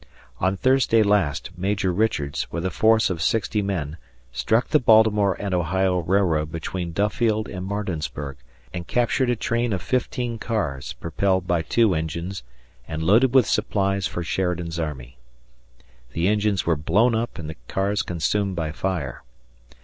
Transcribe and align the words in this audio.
On 0.39 0.57
Thursday 0.57 1.03
last, 1.03 1.51
Major 1.55 1.93
Richards, 1.93 2.51
with 2.51 2.65
a 2.65 2.71
force 2.71 3.11
of 3.11 3.21
sixty 3.21 3.61
men, 3.61 3.97
struck 4.31 4.69
the 4.69 4.79
Baltimore 4.79 5.37
and 5.39 5.53
Ohio 5.53 5.99
Railroad 5.99 6.51
between 6.51 6.91
Duffield 6.91 7.47
and 7.47 7.63
Martinsburg, 7.67 8.37
and 8.73 8.87
captured 8.87 9.29
a 9.29 9.35
train 9.35 9.73
of 9.73 9.81
fifteen 9.83 10.39
cars 10.39 10.93
propelled 10.93 11.45
by 11.45 11.61
two 11.61 11.93
engines 11.93 12.41
and 12.87 13.03
loaded 13.03 13.35
with 13.35 13.45
supplies 13.45 14.07
for 14.07 14.23
Sheridan's 14.23 14.79
army. 14.79 15.17
The 16.13 16.27
engines 16.29 16.65
were 16.65 16.75
blown 16.75 17.13
up 17.13 17.37
and 17.37 17.47
the 17.47 17.57
cars 17.67 18.01
consumed 18.01 18.55
by 18.55 18.71
fire. 18.71 19.21